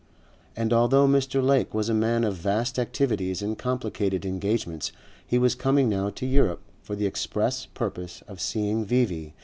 [0.55, 1.45] And although Mr.
[1.45, 4.91] Lake was a man of vast activities and complicated engagements
[5.27, 9.35] he was coming now to Europe for the express purpose of seeing V.V.